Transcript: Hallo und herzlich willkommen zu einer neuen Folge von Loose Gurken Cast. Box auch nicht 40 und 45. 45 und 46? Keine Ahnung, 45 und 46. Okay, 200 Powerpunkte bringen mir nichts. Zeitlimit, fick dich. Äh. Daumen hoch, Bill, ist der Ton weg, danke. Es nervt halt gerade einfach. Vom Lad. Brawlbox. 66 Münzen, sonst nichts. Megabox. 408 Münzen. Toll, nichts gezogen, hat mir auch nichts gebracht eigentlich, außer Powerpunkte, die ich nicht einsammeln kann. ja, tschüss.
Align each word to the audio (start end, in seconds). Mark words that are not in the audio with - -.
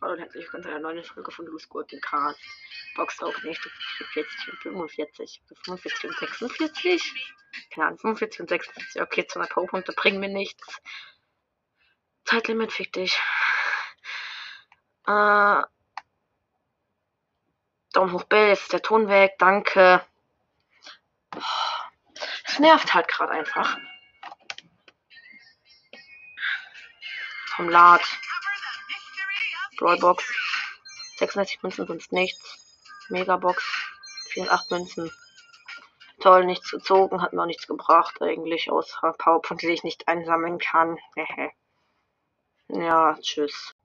Hallo 0.00 0.12
und 0.12 0.18
herzlich 0.18 0.44
willkommen 0.44 0.62
zu 0.62 0.68
einer 0.68 0.78
neuen 0.78 1.04
Folge 1.04 1.30
von 1.30 1.46
Loose 1.46 1.68
Gurken 1.68 2.00
Cast. 2.00 2.38
Box 2.96 3.22
auch 3.22 3.42
nicht 3.42 3.60
40 4.12 4.52
und 4.52 4.58
45. 4.58 5.42
45 5.64 6.10
und 6.10 6.18
46? 6.18 7.14
Keine 7.70 7.86
Ahnung, 7.86 7.98
45 7.98 8.40
und 8.40 8.48
46. 8.48 9.02
Okay, 9.02 9.26
200 9.26 9.50
Powerpunkte 9.52 9.92
bringen 9.92 10.20
mir 10.20 10.28
nichts. 10.28 10.80
Zeitlimit, 12.24 12.72
fick 12.72 12.92
dich. 12.92 13.18
Äh. 15.06 15.62
Daumen 17.92 18.12
hoch, 18.12 18.24
Bill, 18.24 18.50
ist 18.50 18.72
der 18.72 18.82
Ton 18.82 19.08
weg, 19.08 19.36
danke. 19.38 20.04
Es 22.44 22.58
nervt 22.58 22.92
halt 22.92 23.08
gerade 23.08 23.32
einfach. 23.32 23.78
Vom 27.56 27.70
Lad. 27.70 28.02
Brawlbox. 29.78 30.24
66 31.18 31.62
Münzen, 31.62 31.86
sonst 31.86 32.12
nichts. 32.12 32.58
Megabox. 33.08 33.64
408 34.28 34.70
Münzen. 34.70 35.12
Toll, 36.20 36.44
nichts 36.44 36.70
gezogen, 36.70 37.22
hat 37.22 37.32
mir 37.32 37.42
auch 37.42 37.46
nichts 37.46 37.66
gebracht 37.66 38.20
eigentlich, 38.20 38.70
außer 38.70 39.14
Powerpunkte, 39.18 39.66
die 39.66 39.74
ich 39.74 39.84
nicht 39.84 40.08
einsammeln 40.08 40.58
kann. 40.58 40.98
ja, 42.68 43.16
tschüss. 43.20 43.75